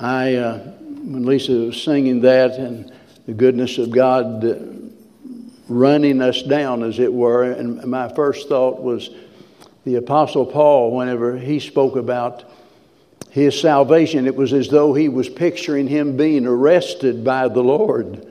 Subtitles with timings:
[0.00, 2.92] I, uh, when Lisa was singing that and
[3.26, 4.54] the goodness of God uh,
[5.68, 9.10] running us down, as it were, and my first thought was
[9.84, 12.44] the Apostle Paul, whenever he spoke about
[13.30, 18.24] his salvation, it was as though he was picturing him being arrested by the Lord.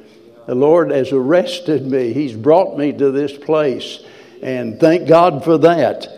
[0.45, 3.99] The Lord has arrested me, He's brought me to this place,
[4.41, 6.16] and thank God for that.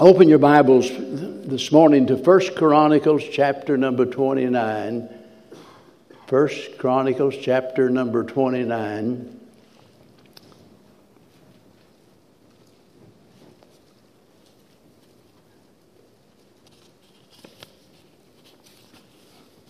[0.00, 5.08] Open your Bibles this morning to First Chronicles chapter number 29.
[6.28, 9.40] First Chronicles chapter number 29.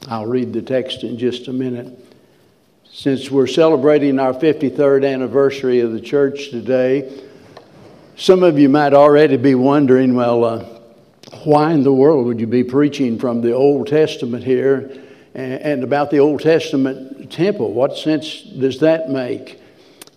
[0.08, 2.04] I'll read the text in just a minute.
[2.84, 7.27] Since we're celebrating our 53rd anniversary of the church today,
[8.18, 10.64] some of you might already be wondering, well, uh,
[11.44, 14.90] why in the world would you be preaching from the Old Testament here
[15.34, 17.72] and, and about the Old Testament temple?
[17.72, 19.60] What sense does that make?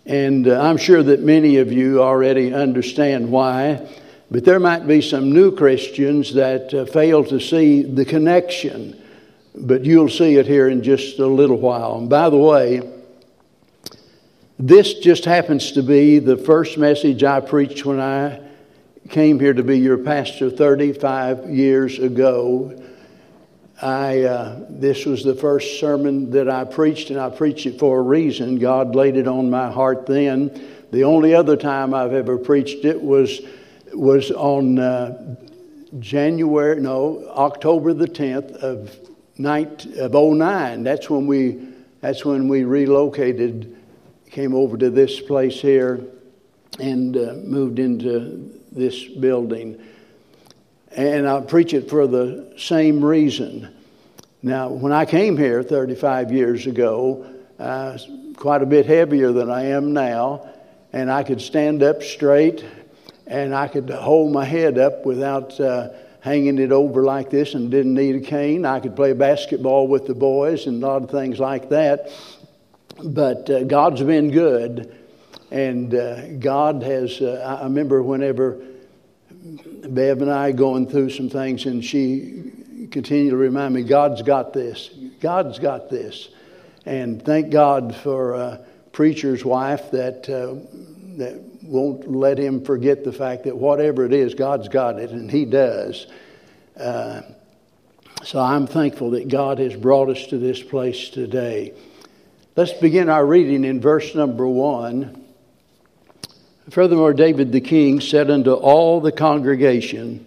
[0.08, 3.88] And uh, I'm sure that many of you already understand why,
[4.32, 9.00] but there might be some new Christians that uh, fail to see the connection.
[9.54, 12.00] But you'll see it here in just a little while.
[12.00, 12.82] And by the way,
[14.62, 18.40] this just happens to be the first message I preached when I
[19.10, 22.80] came here to be your pastor 35 years ago.
[23.82, 27.98] I, uh, this was the first sermon that I preached, and I preached it for
[27.98, 28.60] a reason.
[28.60, 30.62] God laid it on my heart then.
[30.92, 33.42] The only other time I've ever preached it was,
[33.96, 35.38] was on uh,
[35.98, 38.96] January, no, October the 10th of,
[39.40, 40.84] night, of 09.
[40.84, 41.68] That's when we,
[42.00, 43.81] that's when we relocated
[44.32, 46.06] came over to this place here
[46.80, 49.80] and uh, moved into this building.
[50.96, 53.74] And I preach it for the same reason.
[54.42, 57.26] Now, when I came here 35 years ago,
[57.60, 60.50] was quite a bit heavier than I am now,
[60.94, 62.66] and I could stand up straight
[63.28, 67.72] and I could hold my head up without uh, hanging it over like this and
[67.72, 68.66] didn't need a cane.
[68.66, 72.12] I could play basketball with the boys and a lot of things like that.
[73.04, 74.96] But uh, God's been good,
[75.50, 77.20] and uh, God has.
[77.20, 78.62] Uh, I remember whenever
[79.88, 82.52] Bev and I going through some things, and she
[82.92, 84.90] continued to remind me, God's got this.
[85.20, 86.30] God's got this,
[86.86, 90.56] and thank God for a preacher's wife that uh,
[91.18, 95.30] that won't let him forget the fact that whatever it is, God's got it, and
[95.30, 96.08] He does.
[96.78, 97.22] Uh,
[98.24, 101.74] so I'm thankful that God has brought us to this place today.
[102.54, 105.24] Let's begin our reading in verse number one.
[106.70, 110.26] Furthermore, David the king said unto all the congregation,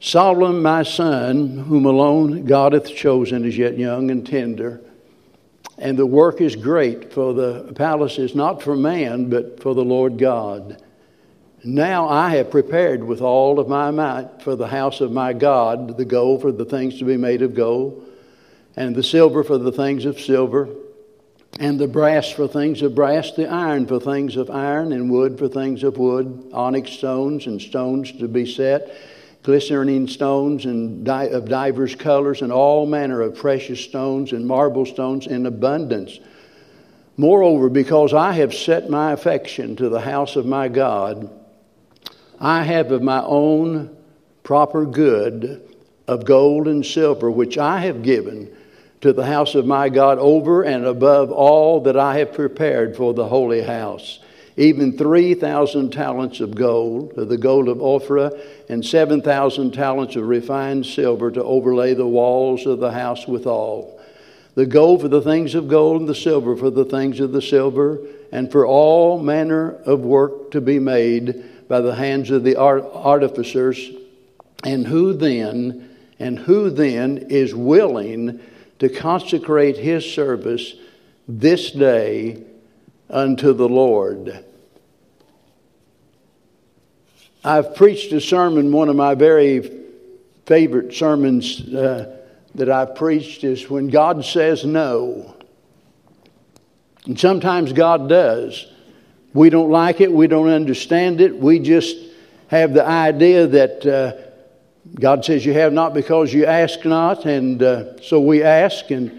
[0.00, 4.80] Solomon my son, whom alone God hath chosen, is yet young and tender,
[5.76, 9.84] and the work is great, for the palace is not for man, but for the
[9.84, 10.82] Lord God.
[11.62, 15.98] Now I have prepared with all of my might for the house of my God
[15.98, 18.06] the gold for the things to be made of gold,
[18.74, 20.70] and the silver for the things of silver
[21.60, 25.38] and the brass for things of brass, the iron for things of iron, and wood
[25.38, 28.90] for things of wood, onyx stones and stones to be set,
[29.42, 34.86] glistening stones and di- of divers colors, and all manner of precious stones and marble
[34.86, 36.18] stones in abundance.
[37.18, 41.30] Moreover, because I have set my affection to the house of my God,
[42.40, 43.94] I have of my own
[44.44, 45.60] proper good
[46.08, 48.56] of gold and silver, which I have given
[49.00, 53.14] to the house of my God over and above all that I have prepared for
[53.14, 54.18] the holy house.
[54.56, 58.30] Even 3,000 talents of gold, of the gold of Ophir,
[58.68, 63.98] and 7,000 talents of refined silver to overlay the walls of the house withal.
[64.56, 67.40] The gold for the things of gold, and the silver for the things of the
[67.40, 68.00] silver,
[68.32, 73.90] and for all manner of work to be made by the hands of the artificers.
[74.64, 75.88] And who then,
[76.18, 78.40] and who then is willing
[78.80, 80.74] to consecrate his service
[81.28, 82.42] this day
[83.08, 84.44] unto the Lord.
[87.44, 89.70] I've preached a sermon, one of my very
[90.46, 92.16] favorite sermons uh,
[92.54, 95.36] that I've preached is when God says no.
[97.06, 98.66] And sometimes God does.
[99.32, 101.96] We don't like it, we don't understand it, we just
[102.48, 103.86] have the idea that.
[103.86, 104.29] Uh,
[104.98, 107.24] God says, You have not because you ask not.
[107.26, 109.10] And uh, so we ask, and,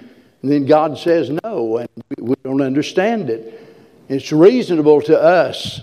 [0.42, 3.68] and, then God says no, and we don't understand it.
[4.10, 5.82] It's reasonable to us.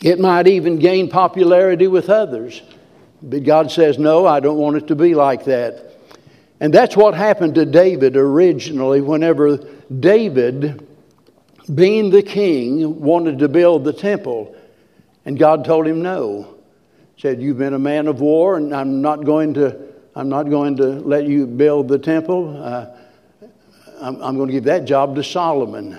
[0.00, 2.62] It might even gain popularity with others.
[3.22, 5.84] But God says, No, I don't want it to be like that.
[6.60, 9.58] And that's what happened to David originally, whenever
[10.00, 10.86] David,
[11.72, 14.56] being the king, wanted to build the temple.
[15.24, 16.57] And God told him no.
[17.18, 19.76] Said, You've been a man of war, and I'm not going to,
[20.14, 22.62] I'm not going to let you build the temple.
[22.62, 22.86] Uh,
[24.00, 25.98] I'm, I'm going to give that job to Solomon.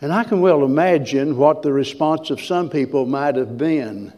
[0.00, 4.12] And I can well imagine what the response of some people might have been.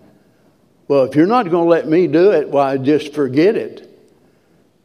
[0.88, 3.88] Well, if you're not going to let me do it, why, just forget it.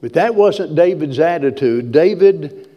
[0.01, 1.93] But that wasn't David's attitude.
[1.93, 2.69] David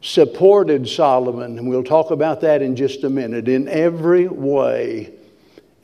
[0.00, 5.12] supported Solomon, and we'll talk about that in just a minute, in every way.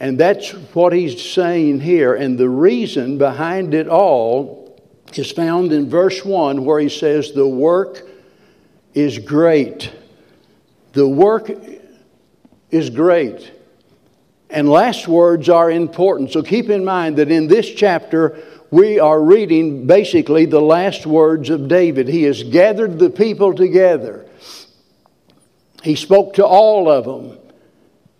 [0.01, 2.15] And that's what he's saying here.
[2.15, 4.81] And the reason behind it all
[5.15, 8.09] is found in verse 1, where he says, The work
[8.95, 9.93] is great.
[10.93, 11.51] The work
[12.71, 13.53] is great.
[14.49, 16.33] And last words are important.
[16.33, 21.51] So keep in mind that in this chapter, we are reading basically the last words
[21.51, 22.09] of David.
[22.09, 24.27] He has gathered the people together,
[25.83, 27.39] he spoke to all of them,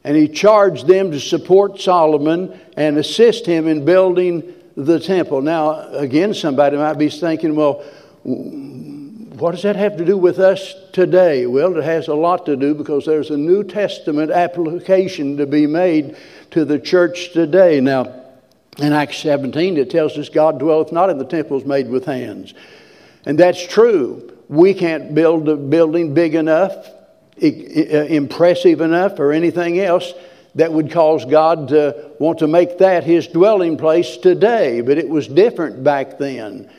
[0.05, 5.43] and he charged them to support Solomon and assist him in building the temple.
[5.43, 7.85] Now, again, somebody might be thinking, well,
[8.23, 11.47] what does that have to do with us today?
[11.47, 15.67] Well, it has a lot to do because there's a New Testament application to be
[15.67, 16.17] made
[16.51, 17.81] to the church today.
[17.81, 18.21] Now,
[18.79, 22.55] in Acts 17, it tells us God dwelleth not in the temples made with hands.
[23.27, 24.37] And that's true.
[24.49, 26.75] We can't build a building big enough,
[27.41, 30.13] impressive enough, or anything else
[30.55, 34.81] that would cause God to want to make that his dwelling place today.
[34.81, 36.71] But it was different back then.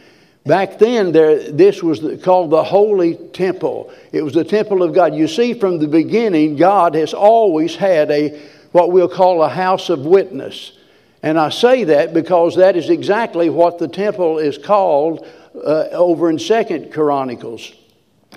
[0.46, 3.94] Back then, there, this was called the Holy Temple.
[4.12, 5.13] It was the temple of God.
[5.13, 8.40] You see, from the beginning, God has always had a
[8.72, 10.78] what we'll call a house of witness.
[11.24, 16.30] And I say that because that is exactly what the temple is called uh, over
[16.30, 17.74] in Second Chronicles.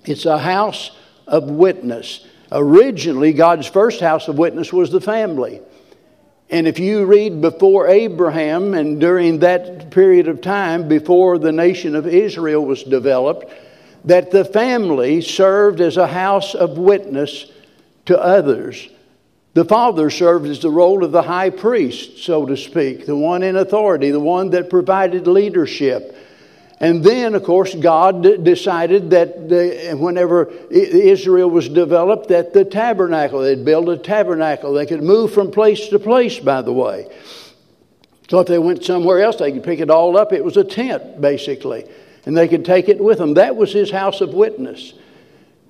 [0.05, 0.91] It's a house
[1.26, 2.26] of witness.
[2.53, 5.61] Originally, God's first house of witness was the family.
[6.50, 11.97] And if you read before Abraham and during that period of time, before the nation
[11.97, 13.53] of Israel was developed,
[14.05, 17.50] that the family served as a house of witness
[18.06, 18.88] to others.
[19.55, 23.43] The father served as the role of the high priest, so to speak, the one
[23.43, 26.17] in authority, the one that provided leadership.
[26.81, 33.41] And then, of course, God decided that the, whenever Israel was developed, that the tabernacle,
[33.41, 34.73] they'd build a tabernacle.
[34.73, 37.09] They could move from place to place, by the way.
[38.29, 40.32] So if they went somewhere else, they could pick it all up.
[40.32, 41.87] It was a tent, basically,
[42.26, 43.35] and they could take it with them.
[43.35, 44.94] That was his house of witness.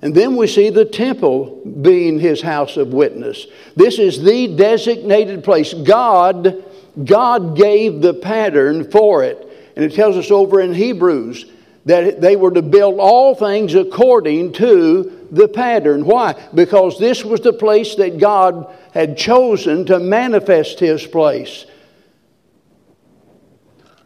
[0.01, 3.47] And then we see the temple being his house of witness.
[3.77, 5.75] This is the designated place.
[5.75, 6.65] God,
[7.05, 9.49] God gave the pattern for it.
[9.77, 11.47] And it tells us over in Hebrews
[11.87, 16.05] that they were to build all things according to the pattern.
[16.05, 16.35] Why?
[16.55, 21.67] Because this was the place that God had chosen to manifest His place.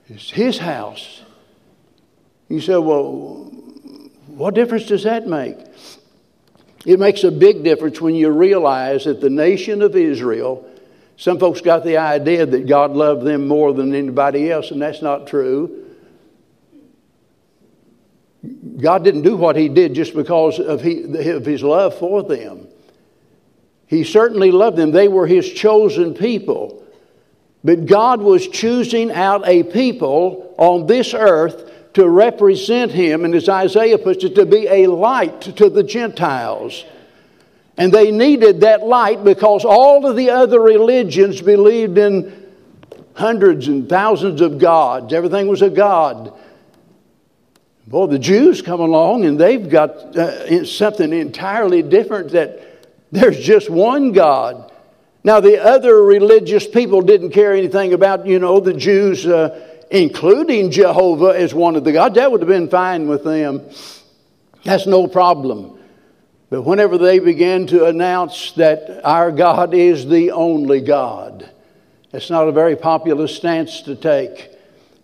[0.08, 1.22] It's His house.
[2.48, 3.52] You say, well,
[4.26, 5.56] what difference does that make?
[6.86, 10.67] It makes a big difference when you realize that the nation of Israel
[11.18, 15.02] some folks got the idea that God loved them more than anybody else, and that's
[15.02, 15.84] not true.
[18.80, 22.68] God didn't do what He did just because of, he, of His love for them.
[23.88, 26.84] He certainly loved them, they were His chosen people.
[27.64, 33.48] But God was choosing out a people on this earth to represent Him, and as
[33.48, 36.84] Isaiah puts it, to be a light to the Gentiles.
[37.78, 42.46] And they needed that light because all of the other religions believed in
[43.14, 45.12] hundreds and thousands of gods.
[45.12, 46.34] Everything was a god.
[47.86, 52.60] Boy, the Jews come along and they've got uh, something entirely different that
[53.12, 54.72] there's just one God.
[55.22, 60.70] Now, the other religious people didn't care anything about, you know, the Jews, uh, including
[60.70, 62.16] Jehovah as one of the gods.
[62.16, 63.70] That would have been fine with them.
[64.64, 65.77] That's no problem.
[66.50, 71.48] But whenever they began to announce that our God is the only God,
[72.12, 74.50] it's not a very popular stance to take.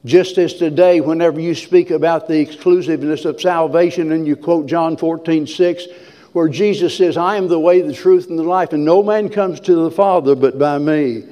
[0.07, 4.97] Just as today, whenever you speak about the exclusiveness of salvation and you quote John
[4.97, 5.87] 14, 6,
[6.33, 9.29] where Jesus says, I am the way, the truth, and the life, and no man
[9.29, 11.25] comes to the Father but by me.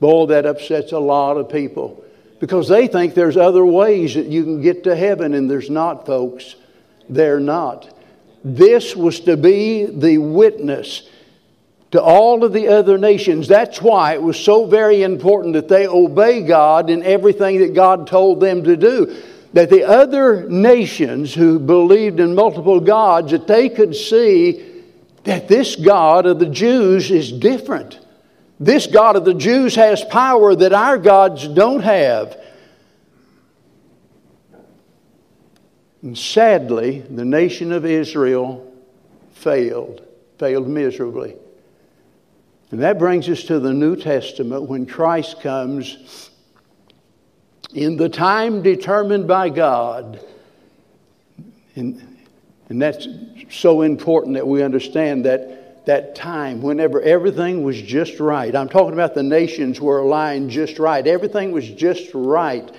[0.00, 2.04] Boy, that upsets a lot of people
[2.40, 6.06] because they think there's other ways that you can get to heaven, and there's not,
[6.06, 6.54] folks.
[7.08, 7.95] They're not.
[8.48, 11.08] This was to be the witness
[11.90, 13.48] to all of the other nations.
[13.48, 18.06] That's why it was so very important that they obey God in everything that God
[18.06, 19.16] told them to do.
[19.56, 24.82] that the other nations who believed in multiple gods, that they could see
[25.24, 27.98] that this God of the Jews is different.
[28.60, 32.38] This God of the Jews has power that our gods don't have.
[36.06, 38.72] And sadly, the nation of Israel
[39.32, 40.06] failed,
[40.38, 41.34] failed miserably.
[42.70, 46.30] And that brings us to the New Testament when Christ comes
[47.74, 50.24] in the time determined by God.
[51.74, 52.18] And,
[52.68, 53.08] and that's
[53.50, 58.54] so important that we understand that that time, whenever everything was just right.
[58.54, 61.04] I'm talking about the nations were aligned just right.
[61.04, 62.70] Everything was just right.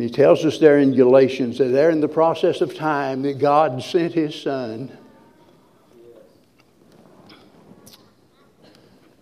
[0.00, 3.38] And he tells us there in Galatians that there in the process of time that
[3.38, 4.90] God sent his son.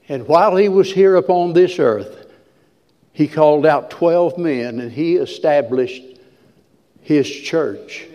[0.09, 2.31] And while he was here upon this earth,
[3.13, 6.05] he called out 12 men and he established
[7.01, 8.07] his church.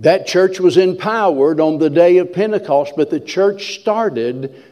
[0.00, 4.62] That church was empowered on the day of Pentecost, but the church started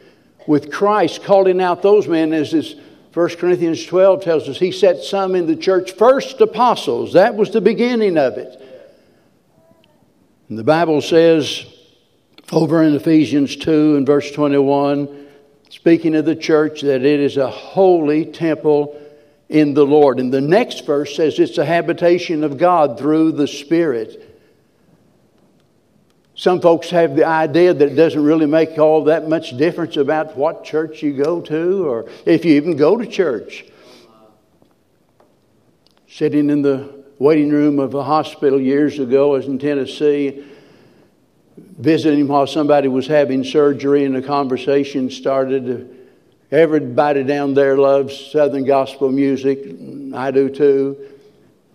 [0.47, 2.75] with Christ calling out those men as his
[3.15, 7.13] 1 Corinthians 12 tells us he set some in the church first apostles.
[7.13, 8.61] That was the beginning of it.
[10.49, 11.65] And the Bible says
[12.51, 15.27] over in Ephesians 2 and verse 21,
[15.71, 19.01] speaking of the church, that it is a holy temple
[19.49, 20.19] in the Lord.
[20.19, 24.24] And the next verse says it's a habitation of God through the Spirit.
[26.37, 30.37] Some folks have the idea that it doesn't really make all that much difference about
[30.37, 33.65] what church you go to or if you even go to church.
[36.09, 40.45] Sitting in the waiting room of a hospital years ago, I was in Tennessee,
[41.57, 46.09] visiting while somebody was having surgery, and a conversation started.
[46.51, 49.59] Everybody down there loves Southern gospel music.
[50.15, 50.97] I do too.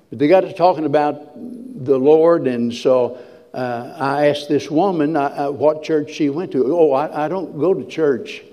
[0.10, 3.18] But they got to talking about the Lord, and so
[3.54, 6.76] uh, I asked this woman uh, uh, what church she went to.
[6.76, 8.44] Oh, I, I don't go to church.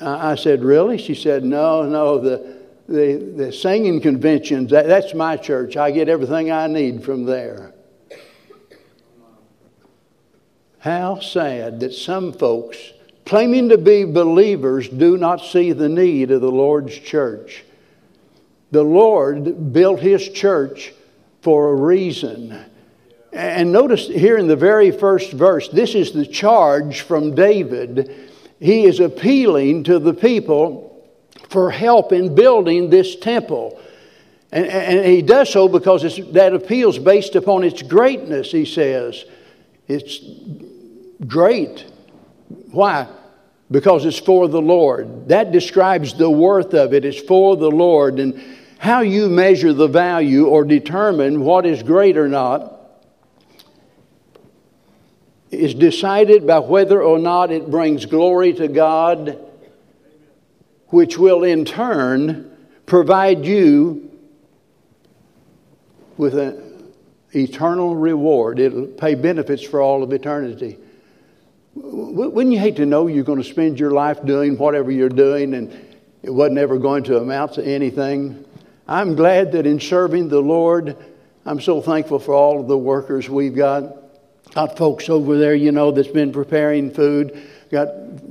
[0.00, 0.96] I said, Really?
[0.96, 2.56] She said, No, no, the,
[2.88, 5.76] the, the singing conventions, that, that's my church.
[5.76, 7.74] I get everything I need from there.
[10.78, 12.78] How sad that some folks,
[13.24, 17.62] claiming to be believers, do not see the need of the Lord's church.
[18.72, 20.92] The Lord built His church
[21.42, 22.64] for a reason.
[23.32, 28.30] And notice here in the very first verse, this is the charge from David.
[28.60, 30.88] He is appealing to the people
[31.48, 33.80] for help in building this temple.
[34.50, 39.24] And, and he does so because that appeal is based upon its greatness, he says.
[39.88, 40.20] It's
[41.26, 41.86] great.
[42.70, 43.08] Why?
[43.70, 45.28] Because it's for the Lord.
[45.28, 47.06] That describes the worth of it.
[47.06, 48.20] It's for the Lord.
[48.20, 48.42] And
[48.78, 52.71] how you measure the value or determine what is great or not
[55.52, 59.38] is decided by whether or not it brings glory to God,
[60.88, 62.50] which will in turn
[62.86, 64.10] provide you
[66.16, 66.92] with an
[67.32, 68.58] eternal reward.
[68.58, 70.78] It'll pay benefits for all of eternity.
[71.74, 75.54] Wouldn't you hate to know you're going to spend your life doing whatever you're doing
[75.54, 75.70] and
[76.22, 78.44] it wasn't ever going to amount to anything?
[78.88, 80.96] I'm glad that in serving the Lord,
[81.44, 84.01] I'm so thankful for all of the workers we've got.
[84.54, 87.48] Got folks over there, you know, that's been preparing food.
[87.70, 87.88] Got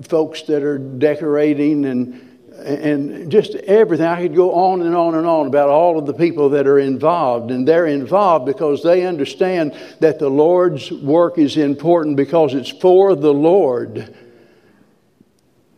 [0.07, 2.27] folks that are decorating and
[2.65, 4.05] and just everything.
[4.05, 6.79] I could go on and on and on about all of the people that are
[6.79, 7.51] involved.
[7.51, 13.15] And they're involved because they understand that the Lord's work is important because it's for
[13.15, 14.15] the Lord.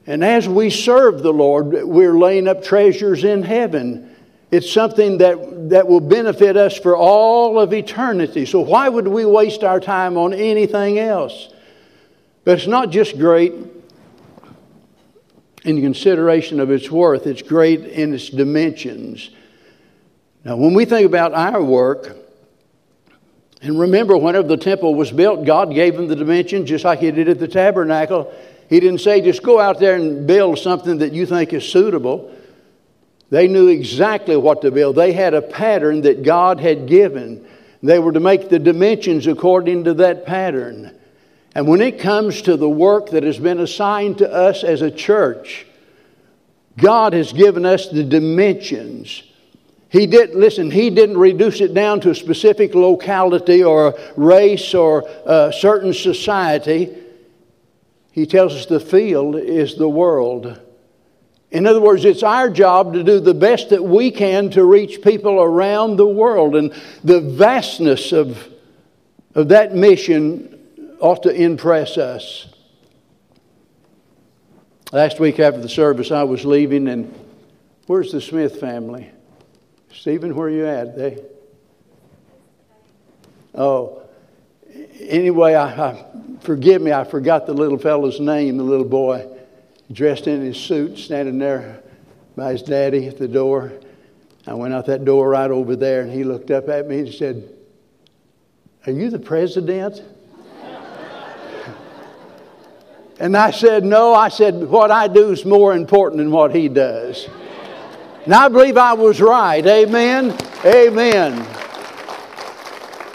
[0.06, 4.13] And as we serve the Lord, we're laying up treasures in heaven.
[4.54, 8.46] It's something that, that will benefit us for all of eternity.
[8.46, 11.52] So, why would we waste our time on anything else?
[12.44, 13.52] But it's not just great
[15.64, 19.32] in consideration of its worth, it's great in its dimensions.
[20.46, 22.16] Now, when we think about our work,
[23.64, 27.10] and remember, whenever the temple was built, God gave them the dimensions just like He
[27.10, 28.32] did at the tabernacle.
[28.70, 32.32] He didn't say, just go out there and build something that you think is suitable.
[33.30, 34.96] They knew exactly what to build.
[34.96, 37.48] They had a pattern that God had given.
[37.82, 40.96] They were to make the dimensions according to that pattern.
[41.56, 44.92] And when it comes to the work that has been assigned to us as a
[44.92, 45.66] church,
[46.78, 49.24] God has given us the dimensions.
[49.90, 54.74] He did listen, he didn't reduce it down to a specific locality or a race
[54.74, 56.98] or a certain society.
[58.12, 60.60] He tells us the field is the world.
[61.54, 65.04] In other words, it's our job to do the best that we can to reach
[65.04, 66.56] people around the world.
[66.56, 68.50] And the vastness of,
[69.36, 70.60] of that mission
[71.00, 72.48] ought to impress us.
[74.92, 77.14] Last week after the service, I was leaving, and
[77.86, 79.12] where's the Smith family?
[79.94, 80.98] Stephen, where are you at?
[80.98, 81.24] They.
[83.54, 84.02] Oh,
[85.00, 86.06] anyway, I, I,
[86.42, 89.33] forgive me, I forgot the little fellow's name, the little boy
[89.94, 91.82] dressed in his suit, standing there
[92.36, 93.72] by his daddy at the door.
[94.46, 97.14] I went out that door right over there, and he looked up at me and
[97.14, 97.50] said,
[98.86, 100.02] Are you the president?
[103.20, 104.14] and I said, No.
[104.14, 107.30] I said, What I do is more important than what he does.
[108.26, 109.66] And I believe I was right.
[109.66, 110.38] Amen.
[110.66, 111.63] Amen.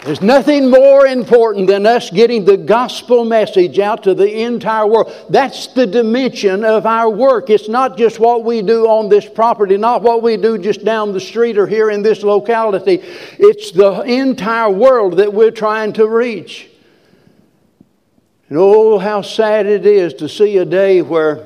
[0.05, 5.11] There's nothing more important than us getting the gospel message out to the entire world.
[5.29, 7.49] That's the dimension of our work.
[7.49, 11.11] It's not just what we do on this property, not what we do just down
[11.11, 13.01] the street or here in this locality.
[13.37, 16.69] It's the entire world that we're trying to reach.
[18.47, 21.45] And oh, how sad it is to see a day where,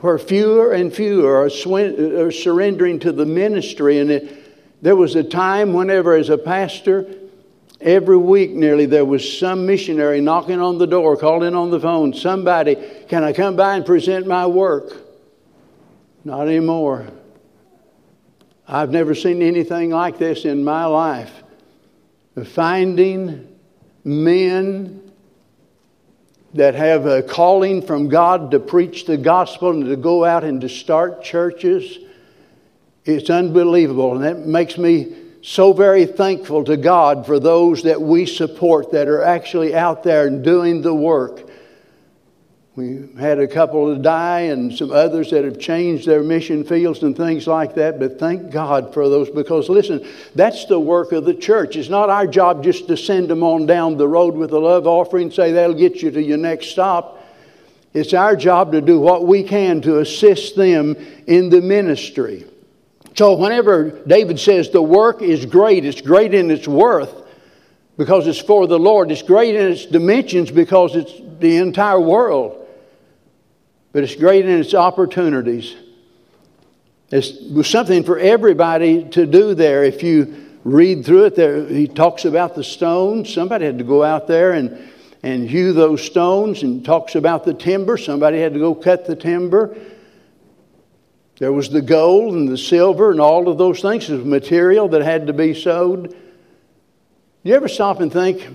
[0.00, 4.45] where fewer and fewer are, are surrendering to the ministry and it,
[4.82, 7.06] there was a time whenever, as a pastor,
[7.80, 12.12] every week nearly, there was some missionary knocking on the door, calling on the phone,
[12.12, 12.76] somebody,
[13.08, 14.92] can I come by and present my work?
[16.24, 17.06] Not anymore.
[18.68, 21.32] I've never seen anything like this in my life.
[22.44, 23.48] Finding
[24.04, 25.12] men
[26.54, 30.60] that have a calling from God to preach the gospel and to go out and
[30.60, 31.98] to start churches
[33.06, 34.14] it's unbelievable.
[34.14, 39.06] And that makes me so very thankful to God for those that we support that
[39.06, 41.48] are actually out there and doing the work.
[42.74, 47.02] We had a couple to die and some others that have changed their mission fields
[47.02, 51.24] and things like that, but thank God for those because listen, that's the work of
[51.24, 51.76] the church.
[51.76, 54.86] It's not our job just to send them on down the road with a love
[54.86, 57.24] offering, say that'll get you to your next stop.
[57.94, 62.46] It's our job to do what we can to assist them in the ministry.
[63.16, 67.14] So, whenever David says the work is great, it's great in its worth
[67.96, 72.66] because it's for the Lord, it's great in its dimensions because it's the entire world,
[73.92, 75.74] but it's great in its opportunities.
[77.10, 79.82] It's something for everybody to do there.
[79.84, 83.32] If you read through it, there, he talks about the stones.
[83.32, 84.90] Somebody had to go out there and,
[85.22, 87.96] and hew those stones and talks about the timber.
[87.96, 89.74] Somebody had to go cut the timber.
[91.38, 94.08] There was the gold and the silver and all of those things.
[94.08, 96.16] Was material that had to be sowed.
[97.42, 98.46] You ever stop and think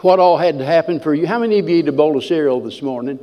[0.00, 1.26] what all had to happen for you?
[1.26, 3.18] How many of you eat a bowl of cereal this morning?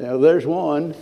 [0.00, 0.96] Now, there's one.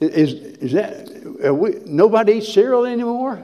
[0.00, 3.42] Is, is that, we, nobody eats cereal anymore?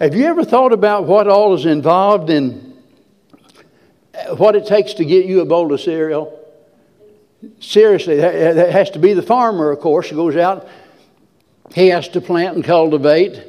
[0.00, 2.71] Have you ever thought about what all is involved in
[4.36, 6.38] what it takes to get you a bowl of cereal.
[7.60, 10.68] Seriously, that has to be the farmer, of course, who goes out.
[11.74, 13.42] He has to plant and cultivate.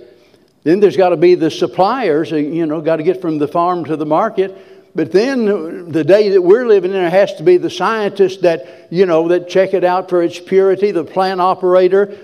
[0.64, 3.86] Then there's got to be the suppliers, you know, got to get from the farm
[3.86, 4.56] to the market.
[4.96, 8.88] But then the day that we're living in, it has to be the scientists that,
[8.92, 12.16] you know, that check it out for its purity, the plant operator,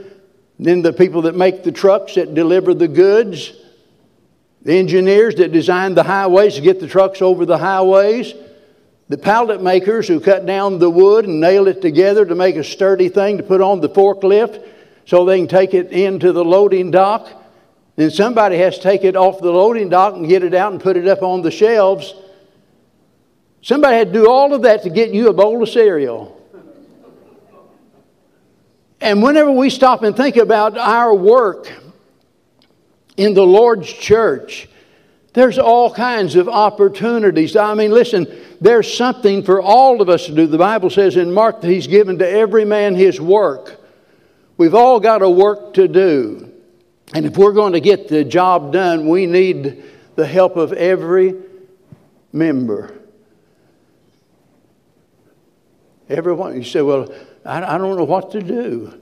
[0.60, 3.54] then the people that make the trucks that deliver the goods,
[4.62, 8.34] the engineers that designed the highways to get the trucks over the highways,
[9.08, 12.64] the pallet makers who cut down the wood and nail it together to make a
[12.64, 14.64] sturdy thing to put on the forklift
[15.06, 17.28] so they can take it into the loading dock.
[17.96, 20.82] Then somebody has to take it off the loading dock and get it out and
[20.82, 22.14] put it up on the shelves.
[23.62, 26.36] Somebody had to do all of that to get you a bowl of cereal.
[29.02, 31.72] And whenever we stop and think about our work,
[33.20, 34.70] in the Lord's church,
[35.34, 37.56] there's all kinds of opportunities.
[37.56, 38.28] I mean, listen,
[38.62, 40.48] there's something for all of us to do.
[40.48, 43.78] The Bible says in Mark that He's given to every man his work.
[44.56, 46.52] We've all got a work to do.
[47.14, 49.84] And if we're going to get the job done, we need
[50.16, 51.36] the help of every
[52.32, 52.98] member.
[56.08, 56.56] Everyone.
[56.56, 57.14] You say, well,
[57.46, 59.00] I, I don't know what to do.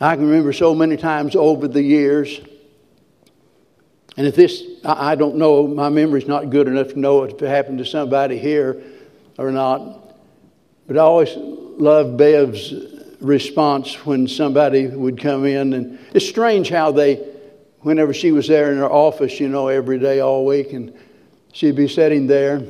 [0.00, 2.40] I can remember so many times over the years
[4.18, 7.48] and if this, I don't know, my memory's not good enough to know if it
[7.48, 8.82] happened to somebody here
[9.38, 10.12] or not.
[10.88, 12.74] But I always loved Bev's
[13.20, 15.72] response when somebody would come in.
[15.72, 17.24] And it's strange how they,
[17.82, 20.92] whenever she was there in her office, you know, every day, all week, and
[21.52, 22.60] she'd be sitting there,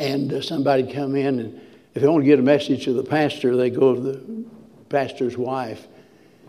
[0.00, 1.60] and uh, somebody'd come in, and
[1.94, 4.44] if they want to get a message to the pastor, they go to the
[4.88, 5.86] pastor's wife.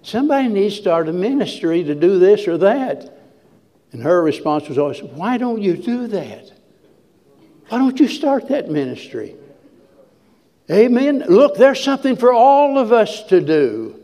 [0.01, 3.19] Somebody needs to start a ministry to do this or that.
[3.91, 6.51] And her response was always, Why don't you do that?
[7.69, 9.35] Why don't you start that ministry?
[10.69, 11.23] Amen.
[11.27, 13.99] Look, there's something for all of us to do.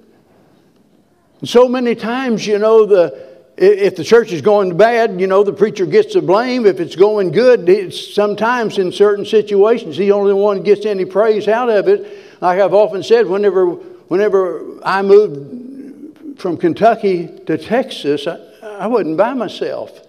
[1.39, 5.43] And so many times, you know, the if the church is going bad, you know,
[5.43, 6.67] the preacher gets the blame.
[6.67, 11.47] If it's going good, it's sometimes in certain situations, the only one gets any praise
[11.47, 12.39] out of it.
[12.39, 18.28] Like I've often said, whenever, whenever I moved from Kentucky to Texas,
[18.62, 20.02] I wasn't by myself.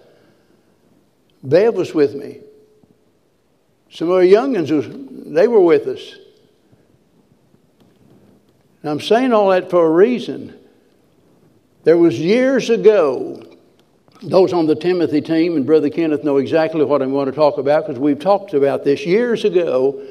[1.43, 2.41] Bev was with me.
[3.91, 4.87] Some of our youngins, was,
[5.33, 6.15] they were with us.
[8.81, 10.57] And I'm saying all that for a reason.
[11.83, 13.43] There was years ago,
[14.21, 17.57] those on the Timothy team, and Brother Kenneth know exactly what I'm going to talk
[17.57, 19.05] about because we've talked about this.
[19.05, 20.05] Years ago,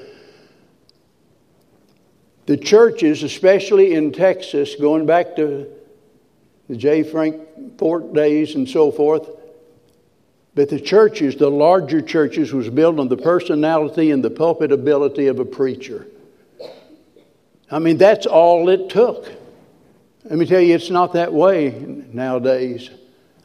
[2.47, 5.69] the churches, especially in Texas, going back to
[6.69, 7.03] the J.
[7.03, 9.29] Frank Fort days and so forth,
[10.55, 15.29] but the churches, the larger churches, was built on the personality and the pulpit ability
[15.29, 16.07] of a preacher.
[17.71, 19.31] I mean, that's all it took.
[20.25, 21.71] Let me tell you, it's not that way
[22.13, 22.91] nowadays.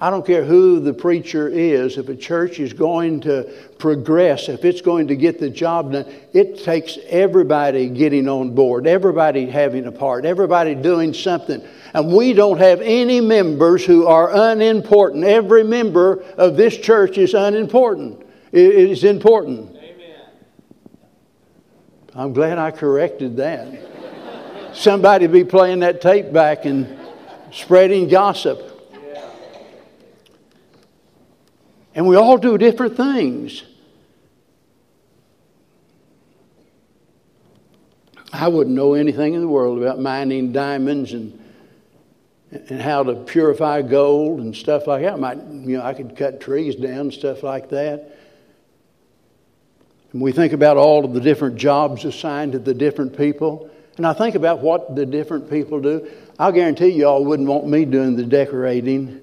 [0.02, 3.44] I don't care who the preacher is, if a church is going to
[3.78, 8.86] progress, if it's going to get the job done, it takes everybody getting on board,
[8.86, 11.66] everybody having a part, everybody doing something.
[11.94, 15.24] And we don't have any members who are unimportant.
[15.24, 18.26] Every member of this church is unimportant.
[18.52, 19.70] It is important.
[19.76, 20.18] Amen.
[22.14, 23.68] I'm glad I corrected that.
[24.74, 27.00] Somebody be playing that tape back and
[27.52, 28.73] spreading gossip.
[31.96, 33.64] And we all do different things.
[38.32, 41.40] I wouldn't know anything in the world about mining diamonds and
[42.70, 45.14] and how to purify gold and stuff like that.
[45.14, 48.18] I might, you know, I could cut trees down and stuff like that.
[50.12, 53.70] And we think about all of the different jobs assigned to the different people.
[53.98, 56.08] And I think about what the different people do.
[56.38, 59.23] I'll guarantee you all wouldn't want me doing the decorating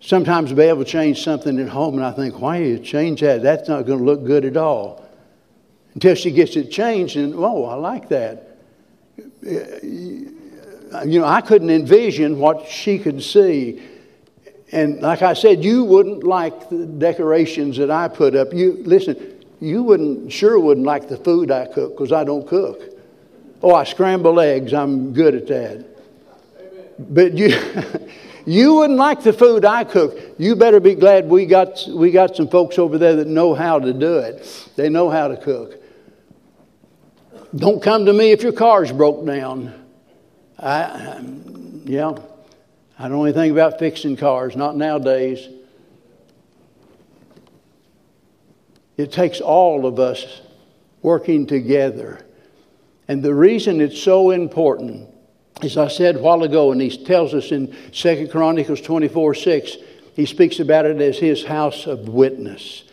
[0.00, 3.42] Sometimes be able to change something at home, and I think, why you change that?
[3.42, 5.06] That's not going to look good at all.
[5.94, 8.56] Until she gets it changed, and oh, I like that.
[9.46, 13.82] Uh, you know, I couldn't envision what she could see.
[14.72, 18.52] And like I said, you wouldn't like the decorations that I put up.
[18.52, 22.80] You listen, you wouldn't sure wouldn't like the food I cook because I don't cook.
[23.62, 24.72] Oh, I scramble eggs.
[24.72, 25.89] I'm good at that.
[27.08, 27.50] But you
[28.46, 30.18] You wouldn't like the food I cook.
[30.38, 33.78] You better be glad we got, we got some folks over there that know how
[33.78, 34.70] to do it.
[34.76, 35.74] They know how to cook.
[37.54, 39.74] Don't come to me if your car's broke down.
[40.58, 41.20] I,
[41.84, 42.14] yeah,
[42.98, 45.48] I don't know anything about fixing cars, not nowadays.
[48.96, 50.42] It takes all of us
[51.02, 52.24] working together.
[53.08, 55.09] And the reason it's so important
[55.64, 59.76] as I said a while ago, and he tells us in Second Chronicles 24 6,
[60.14, 62.84] he speaks about it as his house of witness.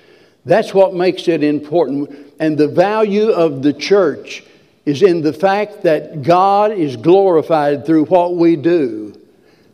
[0.45, 2.33] That's what makes it important.
[2.39, 4.43] And the value of the church
[4.85, 9.19] is in the fact that God is glorified through what we do.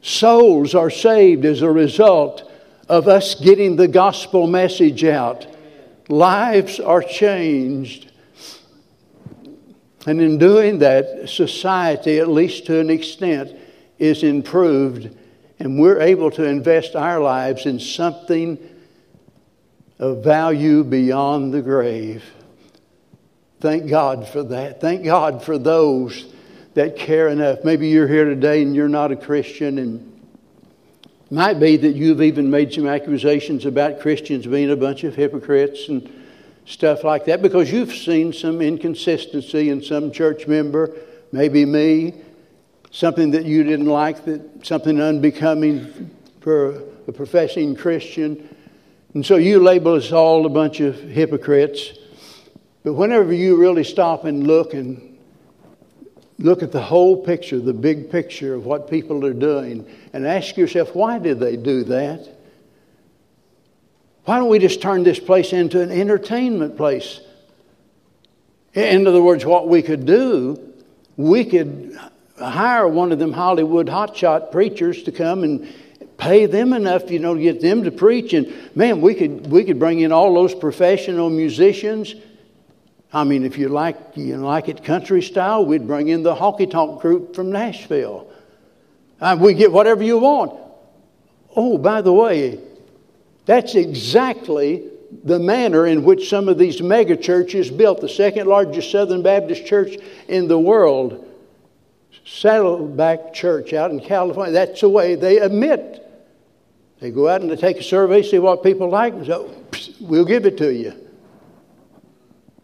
[0.01, 2.51] Souls are saved as a result
[2.89, 5.45] of us getting the gospel message out.
[6.09, 8.11] Lives are changed
[10.05, 13.55] and in doing that, society, at least to an extent,
[13.99, 15.15] is improved,
[15.59, 18.57] and we're able to invest our lives in something
[19.99, 22.23] of value beyond the grave.
[23.61, 24.81] Thank God for that.
[24.81, 26.25] Thank God for those
[26.73, 27.63] that care enough.
[27.63, 30.09] Maybe you're here today and you're not a Christian, and
[31.29, 35.87] might be that you've even made some accusations about Christians being a bunch of hypocrites
[35.87, 36.11] and
[36.65, 40.95] stuff like that because you've seen some inconsistency in some church member,
[41.31, 42.13] maybe me,
[42.91, 46.09] something that you didn't like, that something unbecoming
[46.41, 48.55] for a professing Christian.
[49.13, 51.93] And so you label us all a bunch of hypocrites.
[52.83, 55.17] But whenever you really stop and look and
[56.39, 60.57] look at the whole picture, the big picture of what people are doing, and ask
[60.57, 62.27] yourself, why did they do that?
[64.25, 67.19] Why don't we just turn this place into an entertainment place?
[68.73, 70.73] In other words, what we could do,
[71.17, 71.99] we could
[72.39, 75.71] hire one of them Hollywood hotshot preachers to come and
[76.17, 78.33] pay them enough, you know, to get them to preach.
[78.33, 82.15] And man, we could, we could bring in all those professional musicians.
[83.11, 86.69] I mean, if you like, you like it country style, we'd bring in the honky
[86.69, 88.27] tonk group from Nashville.
[89.21, 90.59] Uh, we get whatever you want.
[91.55, 92.59] Oh, by the way,
[93.45, 94.89] that's exactly
[95.23, 98.01] the manner in which some of these mega churches built.
[98.01, 101.29] The second largest Southern Baptist church in the world,
[102.25, 104.53] Saddleback Church out in California.
[104.53, 105.99] That's the way they admit.
[106.99, 109.53] They go out and they take a survey, see what people like, and so
[109.99, 110.93] we'll give it to you.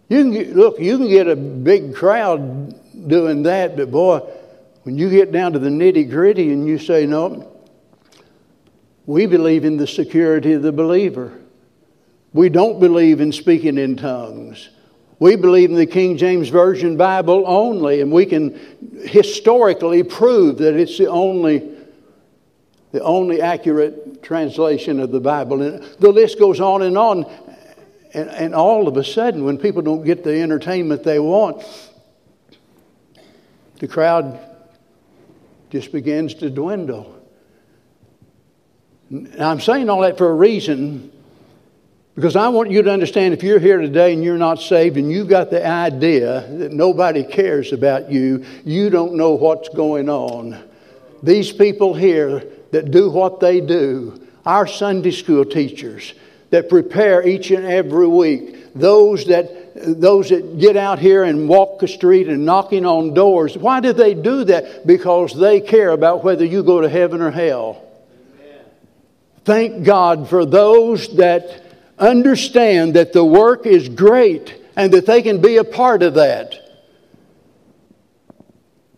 [0.08, 2.74] You can get, look, you can get a big crowd
[3.08, 4.20] doing that, but boy,
[4.84, 7.52] when you get down to the nitty gritty and you say, no,
[9.10, 11.34] we believe in the security of the believer.
[12.32, 14.70] We don't believe in speaking in tongues.
[15.18, 20.76] We believe in the King James Version Bible only, and we can historically prove that
[20.76, 21.76] it's the only,
[22.92, 25.64] the only accurate translation of the Bible.
[25.64, 27.26] And the list goes on and on.
[28.14, 31.66] And, and all of a sudden, when people don't get the entertainment they want,
[33.80, 34.40] the crowd
[35.72, 37.19] just begins to dwindle.
[39.10, 41.12] Now, I'm saying all that for a reason
[42.16, 45.12] because I want you to understand if you're here today and you're not saved and
[45.12, 50.62] you've got the idea that nobody cares about you, you don't know what's going on.
[51.24, 56.14] These people here that do what they do, our Sunday school teachers
[56.52, 61.80] that prepare each and every week, those that those that get out here and walk
[61.80, 64.86] the street and knocking on doors, why do they do that?
[64.86, 67.89] Because they care about whether you go to heaven or hell.
[69.50, 71.64] Thank God for those that
[71.98, 76.54] understand that the work is great and that they can be a part of that.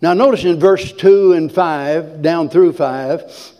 [0.01, 3.51] Now, notice in verse 2 and 5, down through 5,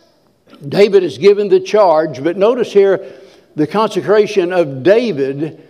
[0.68, 3.14] David is given the charge, but notice here
[3.56, 5.66] the consecration of David.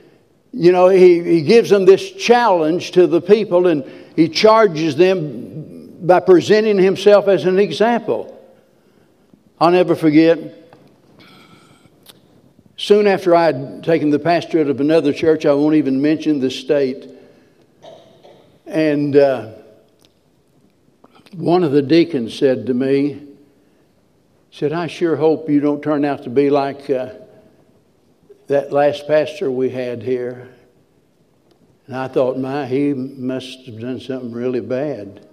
[0.52, 3.84] You know, he, he gives them this challenge to the people and
[4.16, 8.44] he charges them by presenting himself as an example.
[9.60, 10.58] I'll never forget
[12.82, 16.50] Soon after I had taken the pastorate of another church, I won't even mention the
[16.50, 17.08] state,
[18.66, 19.52] and uh,
[21.36, 23.22] one of the deacons said to me,
[24.50, 27.10] said, I sure hope you don't turn out to be like uh,
[28.48, 30.50] that last pastor we had here.
[31.86, 35.28] And I thought, my, he must have done something really bad.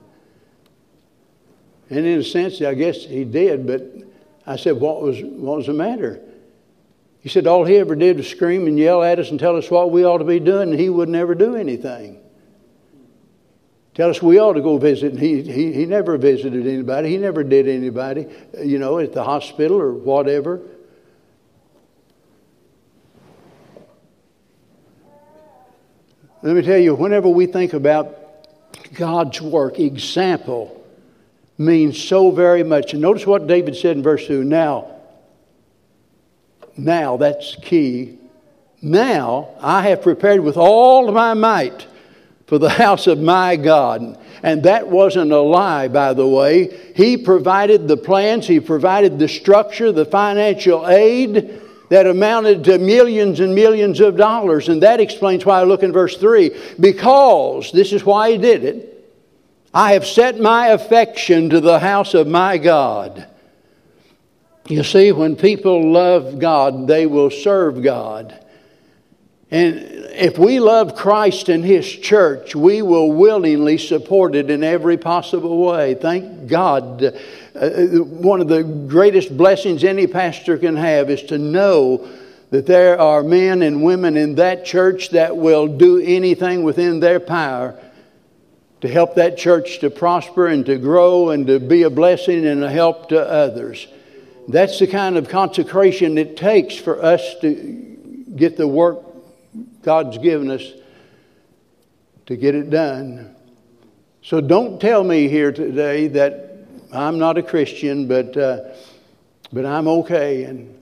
[1.88, 3.90] And in a sense, I guess he did, but
[4.46, 6.20] I said, what was, what was the matter?
[7.20, 9.70] He said all he ever did was scream and yell at us and tell us
[9.70, 12.20] what we ought to be doing, and he would never do anything.
[13.94, 17.08] Tell us we ought to go visit, and he, he, he never visited anybody.
[17.08, 18.28] He never did anybody,
[18.62, 20.60] you know, at the hospital or whatever.
[26.42, 28.16] Let me tell you, whenever we think about
[28.94, 30.86] God's work, example
[31.58, 32.92] means so very much.
[32.92, 34.97] And notice what David said in verse 2 Now,
[36.78, 38.18] now, that's key.
[38.80, 41.86] Now I have prepared with all my might
[42.46, 44.18] for the house of my God.
[44.42, 46.92] And that wasn't a lie, by the way.
[46.94, 51.60] He provided the plans, He provided the structure, the financial aid
[51.90, 54.68] that amounted to millions and millions of dollars.
[54.68, 58.62] And that explains why I look in verse 3 because this is why He did
[58.64, 58.94] it.
[59.74, 63.26] I have set my affection to the house of my God.
[64.68, 68.38] You see, when people love God, they will serve God.
[69.50, 69.76] And
[70.10, 75.64] if we love Christ and His church, we will willingly support it in every possible
[75.64, 75.94] way.
[75.94, 77.02] Thank God.
[77.02, 77.12] Uh,
[77.58, 82.06] uh, one of the greatest blessings any pastor can have is to know
[82.50, 87.20] that there are men and women in that church that will do anything within their
[87.20, 87.78] power
[88.82, 92.62] to help that church to prosper and to grow and to be a blessing and
[92.62, 93.86] a help to others.
[94.48, 99.04] That's the kind of consecration it takes for us to get the work
[99.82, 100.62] God's given us
[102.26, 103.36] to get it done.
[104.22, 106.56] So don't tell me here today that
[106.92, 108.70] I'm not a Christian, but, uh,
[109.52, 110.74] but I'm okay and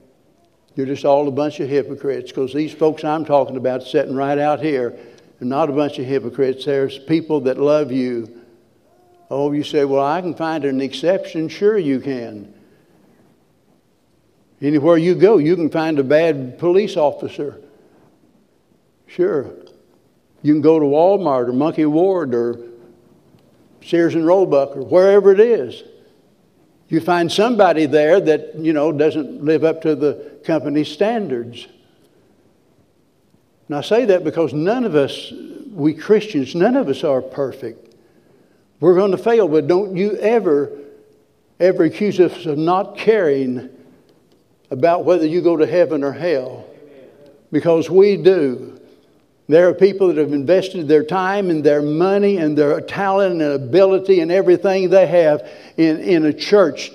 [0.75, 4.37] you're just all a bunch of hypocrites because these folks I'm talking about sitting right
[4.37, 4.97] out here
[5.41, 6.63] are not a bunch of hypocrites.
[6.63, 8.43] There's people that love you.
[9.29, 11.49] Oh, you say, well, I can find an exception.
[11.49, 12.53] Sure, you can.
[14.61, 17.61] Anywhere you go, you can find a bad police officer.
[19.05, 19.53] Sure.
[20.41, 22.57] You can go to Walmart or Monkey Ward or
[23.83, 25.83] Sears and Roebuck or wherever it is.
[26.89, 31.67] You find somebody there that, you know, doesn't live up to the company's standards.
[33.67, 35.33] And I say that because none of us,
[35.71, 37.95] we Christians, none of us are perfect.
[38.79, 40.71] We're going to fail, but don't you ever,
[41.59, 43.69] ever accuse us of not caring
[44.69, 46.65] about whether you go to heaven or hell.
[47.51, 48.79] Because we do.
[49.47, 53.53] There are people that have invested their time and their money and their talent and
[53.53, 56.91] ability and everything they have in, in a church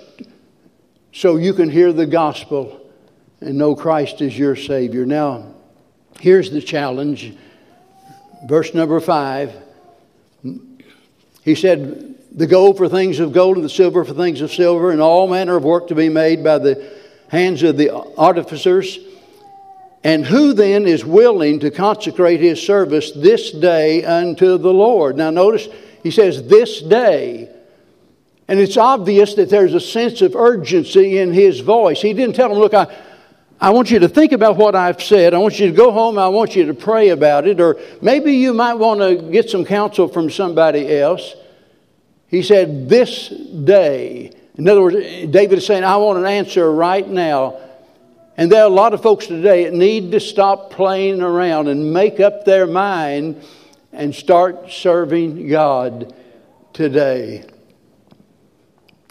[1.13, 2.91] so you can hear the gospel
[3.41, 5.07] and know Christ is your Savior.
[5.07, 5.55] Now,
[6.21, 7.35] here's the challenge.
[8.47, 9.55] Verse number five.
[11.43, 14.91] He said, The gold for things of gold and the silver for things of silver,
[14.91, 17.02] and all manner of work to be made by the
[17.33, 18.99] hands of the artificers
[20.05, 25.17] and who then is willing to consecrate his service this day unto the Lord?
[25.17, 25.67] Now, notice
[26.03, 27.49] he says, this day.
[28.49, 32.03] And it's obvious that there's a sense of urgency in his voice.
[32.03, 32.95] He didn't tell him, Look, I,
[33.61, 35.33] I want you to think about what I've said.
[35.33, 36.19] I want you to go home.
[36.19, 37.61] I want you to pray about it.
[37.61, 41.35] Or maybe you might want to get some counsel from somebody else.
[42.27, 44.33] He said, This day.
[44.57, 47.59] In other words, David is saying, I want an answer right now.
[48.37, 51.93] And there are a lot of folks today that need to stop playing around and
[51.93, 53.43] make up their mind
[53.93, 56.15] and start serving God
[56.73, 57.45] today.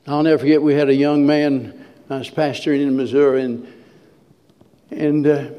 [0.07, 3.67] I'll never forget, we had a young man, I was pastoring in Missouri, and,
[4.89, 5.49] and uh,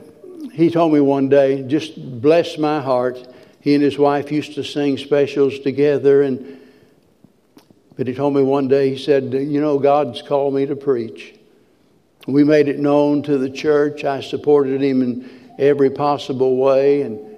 [0.53, 3.25] he told me one day, just bless my heart.
[3.61, 6.59] He and his wife used to sing specials together, and
[7.97, 11.35] but he told me one day, he said, You know, God's called me to preach.
[12.27, 14.05] We made it known to the church.
[14.05, 17.03] I supported him in every possible way.
[17.03, 17.37] And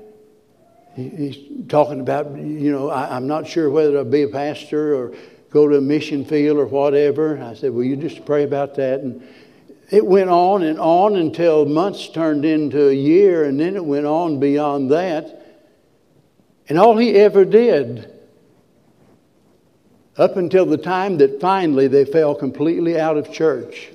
[0.94, 1.38] he's
[1.68, 5.14] talking about, you know, I, am not sure whether I'll be a pastor or
[5.50, 7.38] go to a mission field or whatever.
[7.38, 9.00] I said, Well, you just pray about that.
[9.00, 9.26] And
[9.90, 14.06] it went on and on until months turned into a year, and then it went
[14.06, 15.40] on beyond that.
[16.68, 18.10] And all he ever did,
[20.16, 23.88] up until the time that finally they fell completely out of church,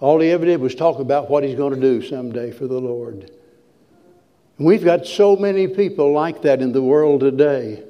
[0.00, 2.80] all he ever did was talk about what he's going to do someday for the
[2.80, 3.30] Lord.
[4.58, 7.82] And we've got so many people like that in the world today.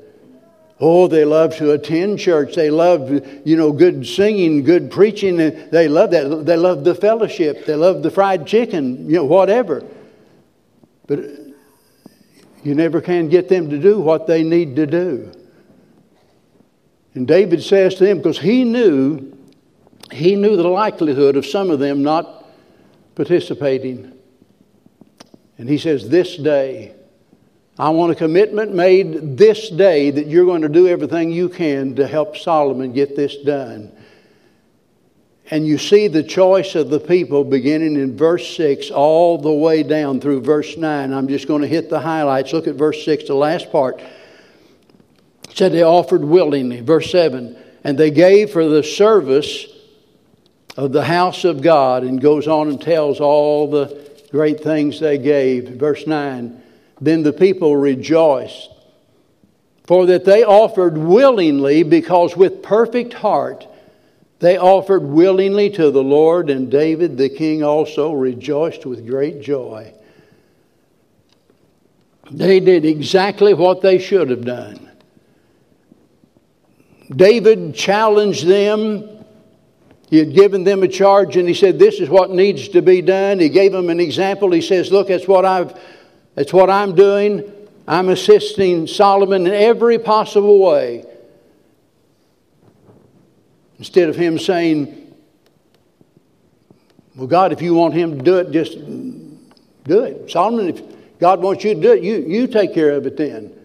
[0.79, 2.55] Oh, they love to attend church.
[2.55, 3.11] They love,
[3.47, 5.37] you know, good singing, good preaching.
[5.37, 6.45] They love that.
[6.45, 7.65] They love the fellowship.
[7.65, 9.85] They love the fried chicken, you know, whatever.
[11.07, 11.21] But
[12.63, 15.33] you never can get them to do what they need to do.
[17.17, 19.37] And David says to them, because he knew
[20.13, 22.45] he knew the likelihood of some of them not
[23.15, 24.13] participating.
[25.59, 26.95] And he says, This day,
[27.79, 31.97] I want a commitment made this day that you're going to do everything you can
[31.97, 33.93] to help Solomon get this done.
[35.51, 39.83] And you see the choice of the people beginning in verse 6 all the way
[39.83, 41.13] down through verse 9.
[41.13, 42.53] I'm just going to hit the highlights.
[42.53, 44.01] Look at verse 6, the last part.
[45.57, 46.81] Said they offered willingly.
[46.81, 49.67] Verse 7 And they gave for the service
[50.77, 55.17] of the house of God and goes on and tells all the great things they
[55.17, 55.71] gave.
[55.71, 56.61] Verse 9
[57.01, 58.69] Then the people rejoiced,
[59.87, 63.67] for that they offered willingly, because with perfect heart
[64.41, 69.95] they offered willingly to the Lord, and David the king also rejoiced with great joy.
[72.31, 74.86] They did exactly what they should have done.
[77.15, 79.17] David challenged them
[80.09, 83.03] he had given them a charge and he said, This is what needs to be
[83.03, 83.41] done.
[83.41, 84.53] He gave them an example.
[84.53, 85.79] He says, Look, that's what, I've,
[86.35, 87.53] that's what I'm doing.
[87.89, 91.05] I'm assisting Solomon in every possible way.
[93.79, 95.13] Instead of him saying,
[97.17, 100.31] Well, God, if you want him to do it, just do it.
[100.31, 103.56] Solomon, if God wants you to do it, you, you take care of it then.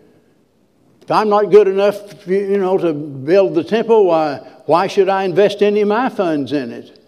[1.11, 5.25] If I'm not good enough, you know, to build the temple, why, why should I
[5.25, 7.03] invest any of my funds in it?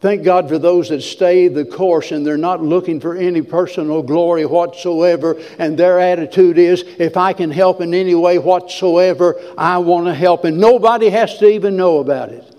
[0.00, 4.02] Thank God for those that stay the course and they're not looking for any personal
[4.02, 5.40] glory whatsoever.
[5.60, 10.14] And their attitude is if I can help in any way whatsoever, I want to
[10.14, 10.44] help.
[10.44, 12.52] And nobody has to even know about it.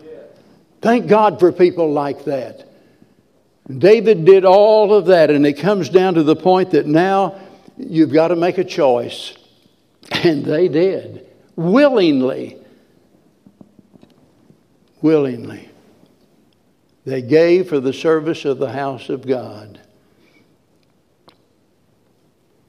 [0.81, 2.65] Thank God for people like that.
[3.77, 7.37] David did all of that, and it comes down to the point that now
[7.75, 9.35] you've got to make a choice.
[10.11, 12.57] And they did, willingly.
[15.01, 15.69] Willingly.
[17.05, 19.79] They gave for the service of the house of God.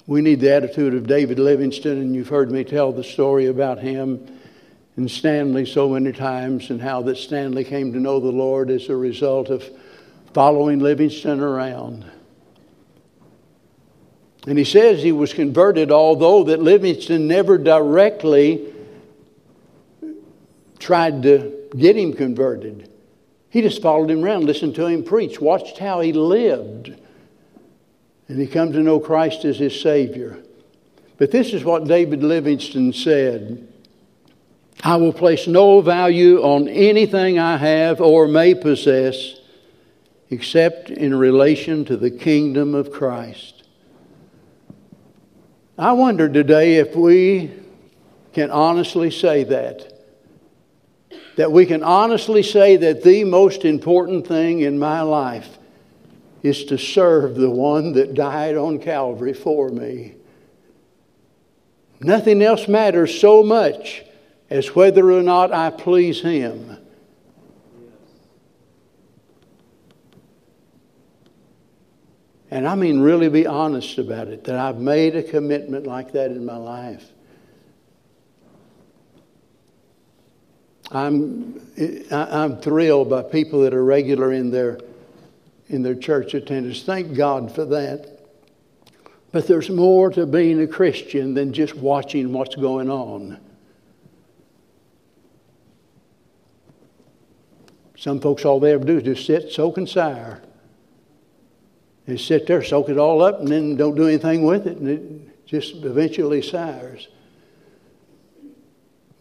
[0.07, 3.79] We need the attitude of David Livingstone, and you've heard me tell the story about
[3.79, 4.27] him
[4.97, 8.89] and Stanley so many times, and how that Stanley came to know the Lord as
[8.89, 9.65] a result of
[10.35, 12.05] following Livingstone around.
[14.47, 18.73] And he says he was converted, although that Livingstone never directly
[20.79, 22.91] tried to get him converted.
[23.51, 26.95] He just followed him around, listened to him preach, watched how he lived.
[28.29, 30.43] And he come to know Christ as his Savior.
[31.17, 33.67] But this is what David Livingstone said
[34.83, 39.35] I will place no value on anything I have or may possess
[40.31, 43.65] except in relation to the kingdom of Christ.
[45.81, 47.53] I wonder today if we
[48.33, 49.93] can honestly say that.
[51.37, 55.57] That we can honestly say that the most important thing in my life
[56.43, 60.15] is to serve the one that died on Calvary for me.
[62.01, 64.03] Nothing else matters so much
[64.51, 66.78] as whether or not I please Him.
[72.51, 76.31] And I mean, really be honest about it, that I've made a commitment like that
[76.31, 77.05] in my life.
[80.91, 81.61] I'm,
[82.11, 84.81] I'm thrilled by people that are regular in their,
[85.69, 86.83] in their church attendance.
[86.83, 88.19] Thank God for that.
[89.31, 93.39] But there's more to being a Christian than just watching what's going on.
[97.99, 100.41] Some folks, all they ever do is just sit, soak, and sour.
[102.09, 104.89] They sit there, soak it all up, and then don't do anything with it, and
[104.89, 107.07] it just eventually sours.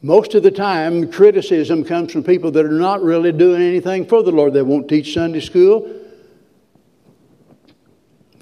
[0.01, 4.23] Most of the time, criticism comes from people that are not really doing anything for
[4.23, 4.53] the Lord.
[4.53, 5.93] They won't teach Sunday school.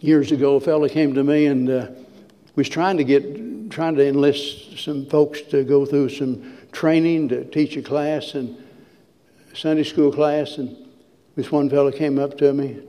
[0.02, 1.88] Years ago, a fellow came to me and uh,
[2.54, 7.46] was trying to get, trying to enlist some folks to go through some training to
[7.46, 8.56] teach a class and
[9.56, 10.60] Sunday school class.
[10.60, 10.78] And
[11.36, 12.84] this one fellow came up to me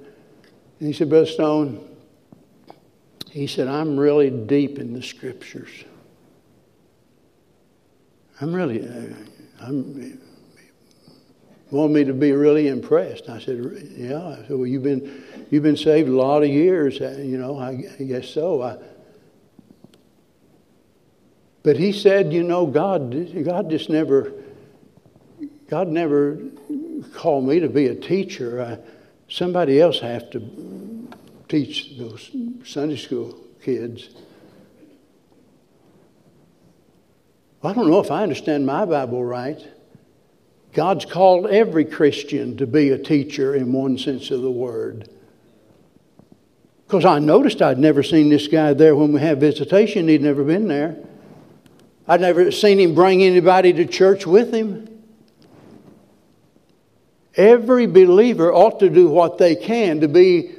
[0.78, 1.96] and he said, Brother Stone,
[3.30, 5.84] he said, I'm really deep in the scriptures.
[8.40, 9.14] I'm really, uh,
[9.60, 10.20] I'm,
[11.70, 13.28] want me to be really impressed.
[13.28, 13.58] I said,
[13.96, 14.24] yeah.
[14.24, 17.00] I said, well, you've been, you've been saved a lot of years.
[17.00, 18.62] Uh, you know, I, I guess so.
[18.62, 18.78] I,
[21.62, 24.32] but he said, you know, God, God just never,
[25.68, 26.38] God never
[27.14, 28.62] called me to be a teacher.
[28.62, 28.95] I,
[29.28, 31.08] somebody else have to
[31.48, 32.30] teach those
[32.64, 34.10] Sunday school kids.
[37.62, 39.66] I don't know if I understand my Bible right.
[40.72, 45.08] God's called every Christian to be a teacher in one sense of the word.
[46.86, 50.06] Because I noticed I'd never seen this guy there when we had visitation.
[50.06, 50.96] He'd never been there.
[52.06, 54.95] I'd never seen him bring anybody to church with him.
[57.36, 60.54] Every believer ought to do what they can to be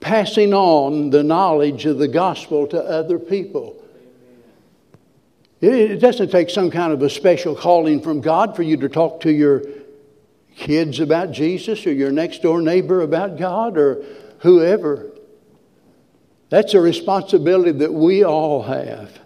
[0.00, 3.76] passing on the knowledge of the gospel to other people.
[5.60, 9.20] It doesn't take some kind of a special calling from God for you to talk
[9.22, 9.62] to your
[10.54, 14.02] kids about Jesus or your next door neighbor about God or
[14.40, 15.10] whoever.
[16.48, 19.18] That's a responsibility that we all have.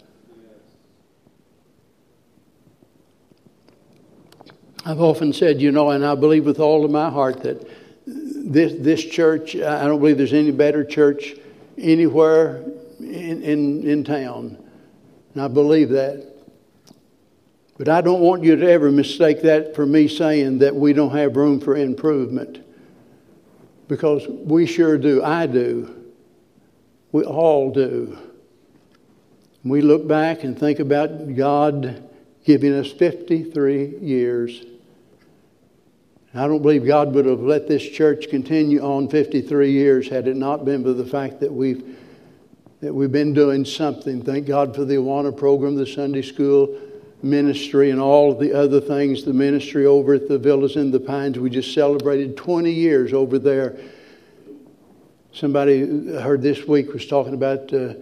[4.91, 7.64] I've often said, you know, and I believe with all of my heart that
[8.07, 11.36] this, this church, I don't believe there's any better church
[11.78, 12.64] anywhere
[12.99, 14.59] in, in, in town.
[15.32, 16.26] And I believe that.
[17.78, 21.16] But I don't want you to ever mistake that for me saying that we don't
[21.16, 22.59] have room for improvement.
[23.86, 25.22] Because we sure do.
[25.22, 26.05] I do.
[27.12, 28.18] We all do.
[29.62, 32.11] We look back and think about God
[32.45, 34.64] giving us 53 years
[36.32, 40.36] I don't believe God would have let this church continue on 53 years had it
[40.36, 41.98] not been for the fact that we've,
[42.80, 44.22] that we've been doing something.
[44.22, 46.78] Thank God for the Awana program, the Sunday school
[47.20, 51.00] ministry, and all of the other things, the ministry over at the Villas in the
[51.00, 51.36] Pines.
[51.36, 53.76] We just celebrated 20 years over there.
[55.32, 55.80] Somebody
[56.12, 57.94] heard this week was talking about uh,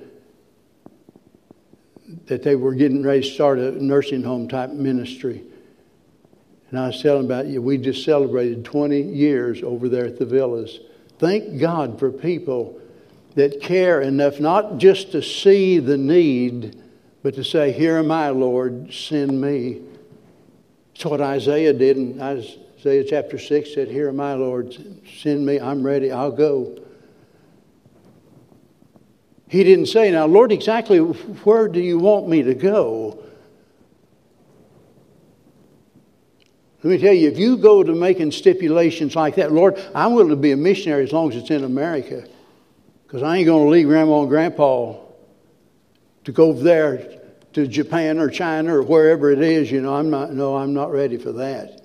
[2.26, 5.44] that they were getting ready to start a nursing home type ministry.
[6.70, 10.26] And I was telling about you, we just celebrated 20 years over there at the
[10.26, 10.80] villas.
[11.18, 12.78] Thank God for people
[13.34, 16.82] that care enough not just to see the need,
[17.22, 19.82] but to say, Here am I, Lord, send me.
[20.92, 24.76] That's what Isaiah did in Isaiah chapter 6 said, Here am I, Lord,
[25.20, 25.58] send me.
[25.58, 26.12] I'm ready.
[26.12, 26.78] I'll go.
[29.48, 33.24] He didn't say, Now, Lord, exactly where do you want me to go?
[36.82, 40.30] Let me tell you, if you go to making stipulations like that, Lord, I'm willing
[40.30, 42.24] to be a missionary as long as it's in America.
[43.04, 44.96] Because I ain't going to leave Grandma and Grandpa
[46.24, 47.20] to go there
[47.54, 49.72] to Japan or China or wherever it is.
[49.72, 51.82] You know, I'm not, no, I'm not ready for that.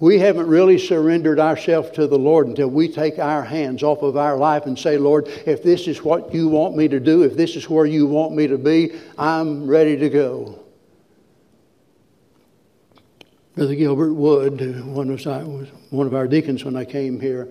[0.00, 4.16] We haven't really surrendered ourselves to the Lord until we take our hands off of
[4.16, 7.36] our life and say, Lord, if this is what you want me to do, if
[7.36, 10.64] this is where you want me to be, I'm ready to go.
[13.58, 17.48] Brother Gilbert Wood, one of, one of our deacons when I came here,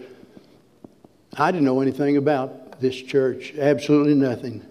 [1.33, 4.65] I didn't know anything about this church, absolutely nothing.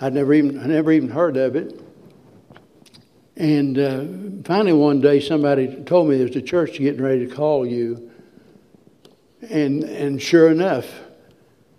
[0.00, 1.82] I'd never even, I never even heard of it.
[3.34, 4.04] And uh,
[4.44, 8.12] finally, one day, somebody told me there's a church getting ready to call you.
[9.50, 10.86] And, and sure enough,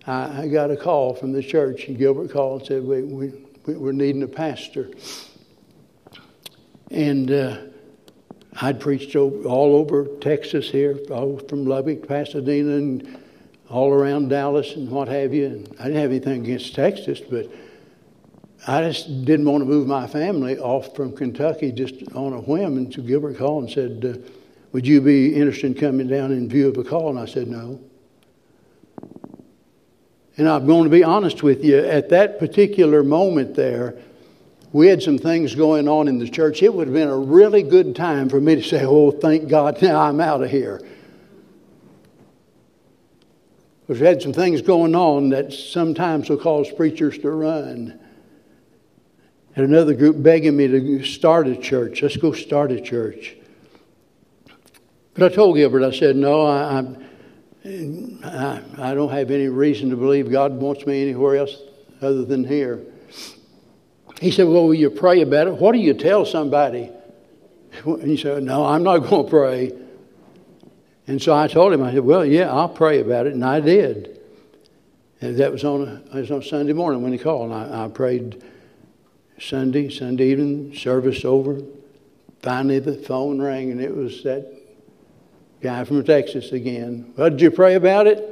[0.05, 3.31] I, I got a call from the church, and Gilbert called and said, we, we,
[3.75, 4.89] We're needing a pastor.
[6.91, 7.57] And uh,
[8.61, 13.19] I'd preached all over Texas here, all from Lubbock, Pasadena, and
[13.69, 15.45] all around Dallas and what have you.
[15.47, 17.51] And I didn't have anything against Texas, but
[18.67, 22.77] I just didn't want to move my family off from Kentucky just on a whim.
[22.77, 24.29] And so Gilbert called and said, uh,
[24.71, 27.09] Would you be interested in coming down in view of a call?
[27.09, 27.81] And I said, No.
[30.37, 33.97] And I'm going to be honest with you, at that particular moment there,
[34.71, 36.61] we had some things going on in the church.
[36.61, 39.81] It would have been a really good time for me to say, Oh, thank God,
[39.81, 40.81] now I'm out of here.
[43.81, 47.99] Because we had some things going on that sometimes will cause preachers to run.
[49.55, 52.01] And another group begging me to start a church.
[52.01, 53.35] Let's go start a church.
[55.13, 56.83] But I told Gilbert, I said, No, I,
[57.63, 61.55] I, I don't have any reason to believe God wants me anywhere else
[62.01, 62.85] other than here.
[64.21, 65.55] He said, Well, will you pray about it?
[65.55, 66.89] What do you tell somebody?
[67.83, 69.71] And he said, No, I'm not going to pray.
[71.07, 73.33] And so I told him, I said, Well, yeah, I'll pray about it.
[73.33, 74.19] And I did.
[75.21, 77.51] And that was on, a, was on Sunday morning when he called.
[77.51, 78.43] And I, I prayed
[79.39, 81.59] Sunday, Sunday evening, service over.
[82.41, 84.51] Finally, the phone rang, and it was that
[85.61, 87.11] guy from Texas again.
[87.17, 88.31] Well, did you pray about it?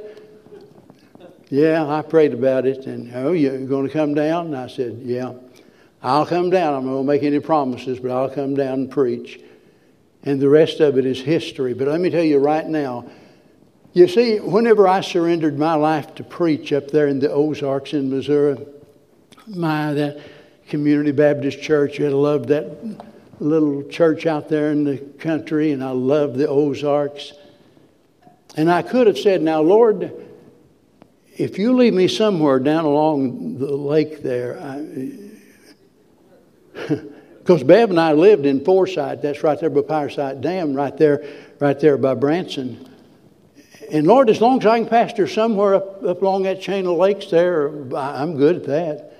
[1.50, 2.86] Yeah, I prayed about it.
[2.86, 4.46] And, oh, you're going to come down?
[4.46, 5.34] And I said, Yeah.
[6.04, 6.74] I'll come down.
[6.74, 9.40] I'm not going to make any promises, but I'll come down and preach.
[10.22, 11.72] And the rest of it is history.
[11.72, 13.10] But let me tell you right now,
[13.94, 18.10] you see, whenever I surrendered my life to preach up there in the Ozarks in
[18.10, 18.58] Missouri,
[19.46, 20.20] my, that
[20.68, 23.00] Community Baptist Church, I loved that
[23.40, 27.32] little church out there in the country, and I loved the Ozarks.
[28.56, 30.12] And I could have said, Now, Lord,
[31.36, 34.84] if you leave me somewhere down along the lake there, I,
[37.38, 39.22] because Bev and I lived in Forsyth.
[39.22, 41.24] That's right there by Powersite Dam, right there,
[41.60, 42.88] right there by Branson.
[43.90, 46.96] And Lord, as long as I can pastor somewhere up, up along that chain of
[46.96, 49.10] lakes there, I'm good at that.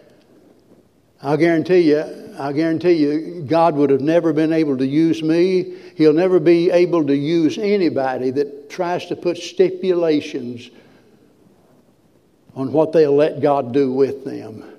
[1.22, 5.74] I'll guarantee you, I guarantee you, God would have never been able to use me.
[5.96, 10.70] He'll never be able to use anybody that tries to put stipulations
[12.55, 14.74] on what they'll let God do with them.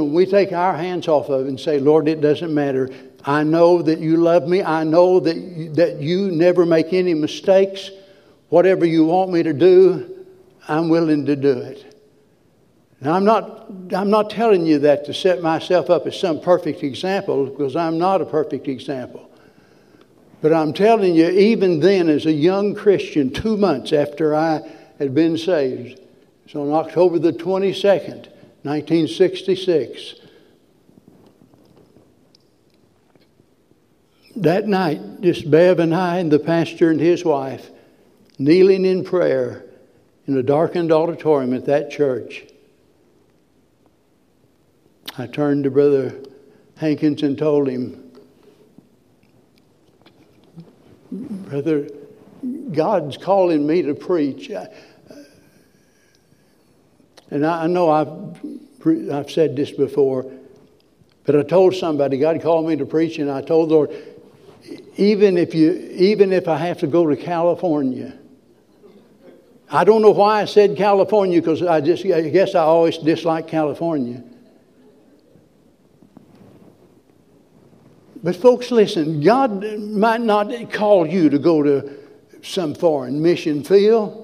[0.00, 2.88] When we take our hands off of it and say, Lord, it doesn't matter.
[3.24, 4.62] I know that you love me.
[4.62, 7.90] I know that you, that you never make any mistakes.
[8.48, 10.26] Whatever you want me to do,
[10.68, 11.92] I'm willing to do it.
[13.00, 16.84] Now, I'm not, I'm not telling you that to set myself up as some perfect
[16.84, 19.28] example because I'm not a perfect example.
[20.40, 24.60] But I'm telling you, even then, as a young Christian, two months after I
[24.98, 26.00] had been saved,
[26.48, 28.28] so on October the 22nd,
[28.62, 30.14] 1966.
[34.36, 37.68] That night, just Bev and I and the pastor and his wife
[38.38, 39.64] kneeling in prayer
[40.26, 42.44] in a darkened auditorium at that church.
[45.18, 46.22] I turned to Brother
[46.76, 48.10] Hankins and told him,
[51.10, 51.88] Brother,
[52.72, 54.50] God's calling me to preach.
[57.30, 58.51] And I, know I've,
[58.84, 60.30] I've said this before,
[61.24, 63.90] but I told somebody, God called me to preach, and I told Lord,
[64.96, 68.18] even if, you, even if I have to go to California,
[69.70, 73.48] I don't know why I said California because I just I guess I always dislike
[73.48, 74.22] California.
[78.22, 81.98] But folks, listen, God might not call you to go to
[82.42, 84.21] some foreign mission field.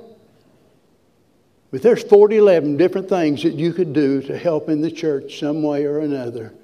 [1.71, 5.39] But there's 40, 11 different things that you could do to help in the church
[5.39, 6.55] some way or another.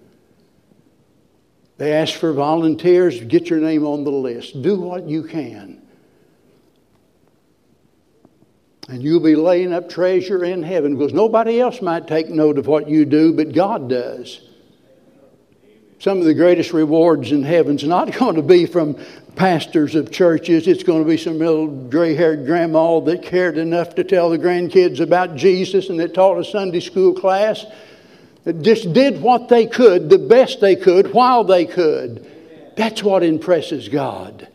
[1.76, 4.62] They ask for volunteers, get your name on the list.
[4.62, 5.82] Do what you can.
[8.88, 12.66] And you'll be laying up treasure in heaven because nobody else might take note of
[12.66, 14.40] what you do, but God does.
[16.04, 19.02] Some of the greatest rewards in heaven's not going to be from
[19.36, 20.68] pastors of churches.
[20.68, 24.38] It's going to be some little gray haired grandma that cared enough to tell the
[24.38, 27.64] grandkids about Jesus and that taught a Sunday school class
[28.44, 32.30] that just did what they could, the best they could, while they could.
[32.76, 34.46] That's what impresses God.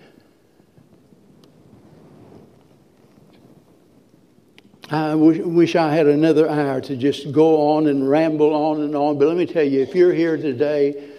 [4.91, 9.17] I wish I had another hour to just go on and ramble on and on.
[9.17, 11.15] But let me tell you, if you're here today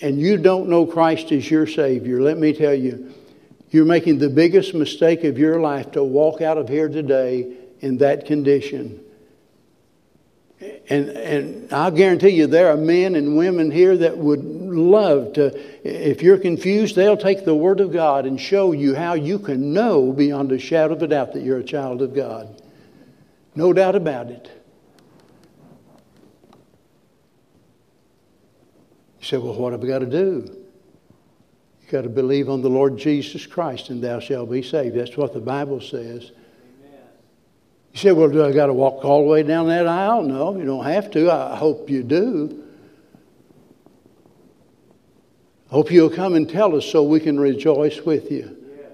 [0.00, 3.12] and you don't know Christ as your Savior, let me tell you,
[3.70, 7.98] you're making the biggest mistake of your life to walk out of here today in
[7.98, 9.00] that condition.
[10.88, 15.58] And, and I'll guarantee you, there are men and women here that would love to,
[15.84, 19.74] if you're confused, they'll take the Word of God and show you how you can
[19.74, 22.62] know beyond a shadow of a doubt that you're a child of God.
[23.54, 24.50] No doubt about it.
[29.26, 30.56] You say, well, what have I got to do?
[31.80, 34.94] You've got to believe on the Lord Jesus Christ and thou shalt be saved.
[34.94, 36.30] That's what the Bible says.
[37.92, 40.22] You say, well, do I got to walk all the way down that aisle?
[40.22, 41.28] No, you don't have to.
[41.32, 42.62] I hope you do.
[45.70, 48.56] Hope you'll come and tell us so we can rejoice with you.
[48.78, 48.90] Yes.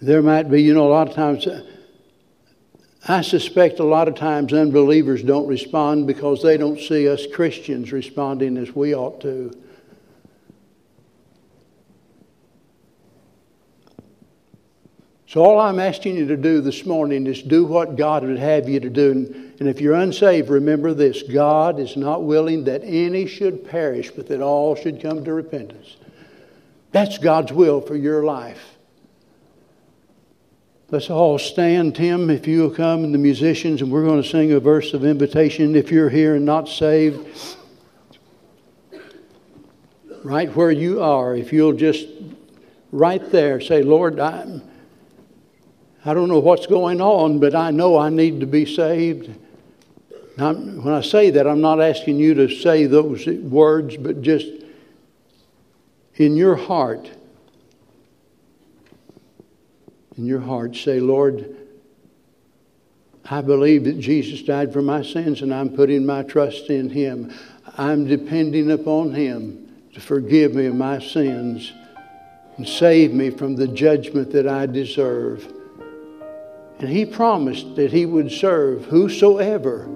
[0.00, 1.46] There might be, you know, a lot of times,
[3.08, 7.92] I suspect a lot of times unbelievers don't respond because they don't see us Christians
[7.92, 9.52] responding as we ought to.
[15.28, 18.68] So, all I'm asking you to do this morning is do what God would have
[18.68, 19.52] you to do.
[19.60, 24.26] And if you're unsaved, remember this God is not willing that any should perish, but
[24.28, 25.96] that all should come to repentance.
[26.90, 28.75] That's God's will for your life.
[30.88, 34.52] Let's all stand, Tim, if you'll come, and the musicians, and we're going to sing
[34.52, 35.74] a verse of invitation.
[35.74, 37.26] If you're here and not saved,
[40.22, 42.06] right where you are, if you'll just
[42.92, 44.62] right there say, Lord, I'm.
[46.04, 49.36] I don't know what's going on, but I know I need to be saved.
[50.38, 54.46] Now, when I say that, I'm not asking you to say those words, but just
[56.14, 57.10] in your heart,
[60.16, 61.56] in your heart, say, Lord,
[63.28, 67.32] I believe that Jesus died for my sins and I'm putting my trust in Him.
[67.76, 71.72] I'm depending upon Him to forgive me of my sins
[72.56, 75.52] and save me from the judgment that I deserve.
[76.78, 79.88] And he promised that he would serve whosoever,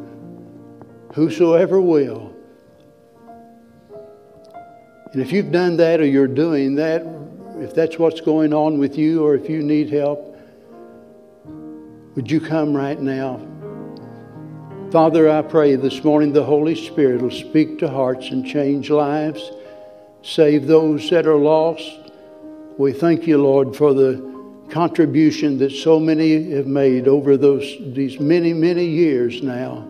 [1.12, 2.34] whosoever will.
[5.12, 7.04] And if you've done that or you're doing that,
[7.60, 10.36] if that's what's going on with you or if you need help,
[12.14, 13.40] would you come right now?
[14.90, 19.52] Father, I pray this morning the Holy Spirit will speak to hearts and change lives,
[20.22, 22.10] save those that are lost.
[22.78, 24.30] We thank you, Lord, for the
[24.70, 29.86] contribution that so many have made over those these many many years now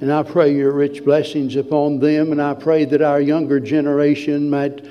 [0.00, 4.48] and I pray your rich blessings upon them and I pray that our younger generation
[4.48, 4.84] might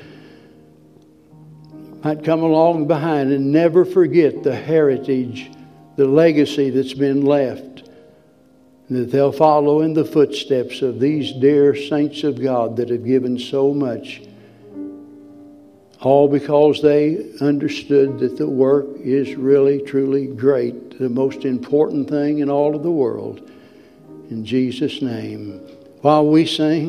[2.03, 5.51] might come along behind and never forget the heritage
[5.95, 7.89] the legacy that's been left
[8.87, 13.03] and that they'll follow in the footsteps of these dear saints of God that have
[13.03, 14.21] given so much
[16.01, 22.39] all because they understood that the work is really, truly great, the most important thing
[22.39, 23.49] in all of the world.
[24.29, 25.59] In Jesus' name.
[26.01, 26.85] While we sing,